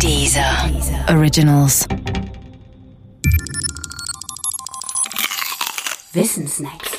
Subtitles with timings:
[0.00, 0.70] Dieser
[1.08, 1.86] Originals.
[6.12, 6.90] Wissensnacks.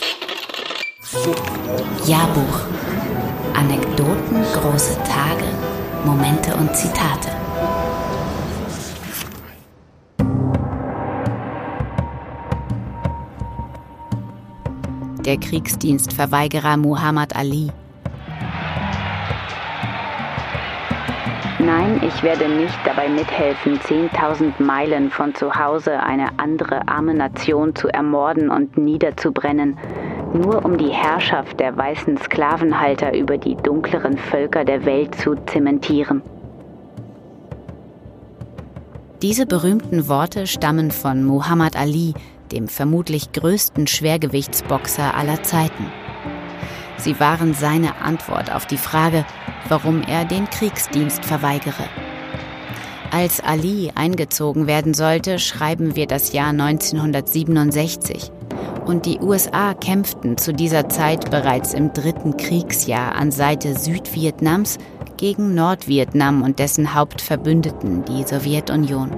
[2.08, 2.60] Jahrbuch.
[3.54, 5.46] Anekdoten, große Tage,
[6.04, 7.30] Momente und Zitate.
[15.26, 17.72] Der Kriegsdienstverweigerer Muhammad Ali
[22.02, 27.88] Ich werde nicht dabei mithelfen, 10.000 Meilen von zu Hause eine andere arme Nation zu
[27.88, 29.78] ermorden und niederzubrennen,
[30.34, 36.22] nur um die Herrschaft der weißen Sklavenhalter über die dunkleren Völker der Welt zu zementieren.
[39.22, 42.14] Diese berühmten Worte stammen von Muhammad Ali,
[42.52, 45.92] dem vermutlich größten Schwergewichtsboxer aller Zeiten.
[46.98, 49.26] Sie waren seine Antwort auf die Frage,
[49.70, 51.86] warum er den Kriegsdienst verweigere.
[53.12, 58.32] Als Ali eingezogen werden sollte, schreiben wir das Jahr 1967.
[58.86, 64.78] Und die USA kämpften zu dieser Zeit bereits im dritten Kriegsjahr an Seite Südvietnams
[65.18, 69.12] gegen Nordvietnam und dessen Hauptverbündeten, die Sowjetunion.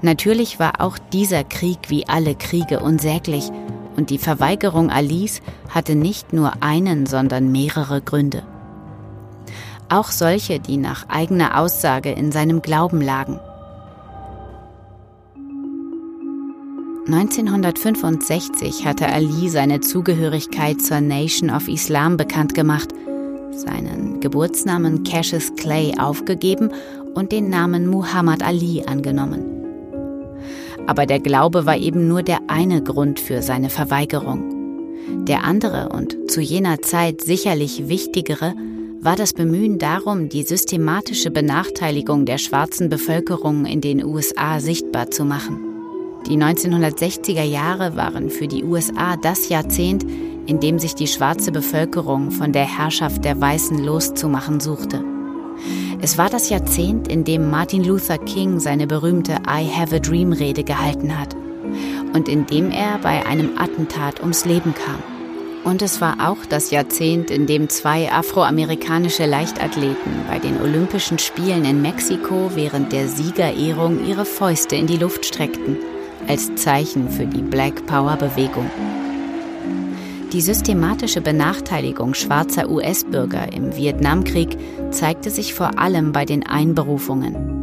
[0.00, 3.50] Natürlich war auch dieser Krieg wie alle Kriege unsäglich
[3.96, 8.42] und die Verweigerung Alis hatte nicht nur einen, sondern mehrere Gründe.
[9.92, 13.38] Auch solche, die nach eigener Aussage in seinem Glauben lagen.
[17.06, 22.88] 1965 hatte Ali seine Zugehörigkeit zur Nation of Islam bekannt gemacht,
[23.50, 26.70] seinen Geburtsnamen Cassius Clay aufgegeben
[27.12, 29.44] und den Namen Muhammad Ali angenommen.
[30.86, 35.26] Aber der Glaube war eben nur der eine Grund für seine Verweigerung.
[35.26, 38.54] Der andere und zu jener Zeit sicherlich wichtigere
[39.02, 45.24] war das Bemühen darum, die systematische Benachteiligung der schwarzen Bevölkerung in den USA sichtbar zu
[45.24, 45.58] machen.
[46.28, 50.06] Die 1960er Jahre waren für die USA das Jahrzehnt,
[50.46, 55.04] in dem sich die schwarze Bevölkerung von der Herrschaft der Weißen loszumachen suchte.
[56.00, 60.32] Es war das Jahrzehnt, in dem Martin Luther King seine berühmte I Have a Dream
[60.32, 61.34] Rede gehalten hat
[62.14, 65.11] und in dem er bei einem Attentat ums Leben kam.
[65.64, 71.64] Und es war auch das Jahrzehnt, in dem zwei afroamerikanische Leichtathleten bei den Olympischen Spielen
[71.64, 75.76] in Mexiko während der Siegerehrung ihre Fäuste in die Luft streckten,
[76.26, 78.68] als Zeichen für die Black Power Bewegung.
[80.32, 84.56] Die systematische Benachteiligung schwarzer US-Bürger im Vietnamkrieg
[84.90, 87.61] zeigte sich vor allem bei den Einberufungen.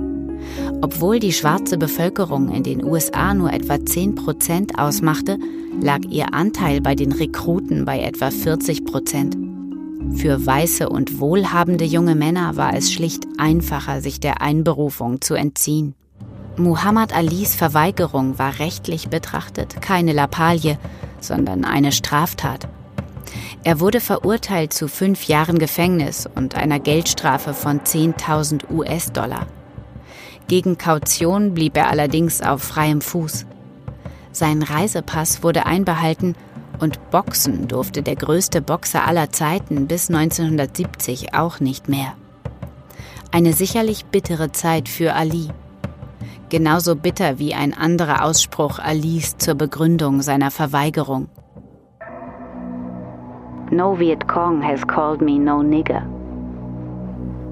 [0.82, 5.38] Obwohl die schwarze Bevölkerung in den USA nur etwa 10 Prozent ausmachte,
[5.82, 9.38] lag ihr Anteil bei den Rekruten bei etwa 40 Prozent.
[10.16, 15.96] Für weiße und wohlhabende junge Männer war es schlicht einfacher, sich der Einberufung zu entziehen.
[16.56, 20.78] Muhammad Alis Verweigerung war rechtlich betrachtet keine Lappalie,
[21.20, 22.70] sondern eine Straftat.
[23.64, 29.46] Er wurde verurteilt zu fünf Jahren Gefängnis und einer Geldstrafe von 10.000 US-Dollar.
[30.50, 33.46] Gegen Kaution blieb er allerdings auf freiem Fuß.
[34.32, 36.34] Sein Reisepass wurde einbehalten
[36.80, 42.14] und Boxen durfte der größte Boxer aller Zeiten bis 1970 auch nicht mehr.
[43.32, 45.50] Eine sicherlich bittere Zeit für Ali.
[46.50, 51.28] Genauso bitter wie ein anderer Ausspruch Alis zur Begründung seiner Verweigerung.
[53.70, 56.02] No Viet Cong has called me no nigger.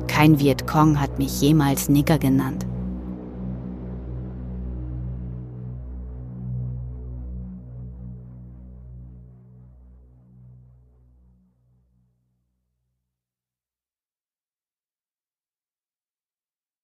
[0.07, 2.65] Kein Viet Cong hat mich jemals Nigger genannt.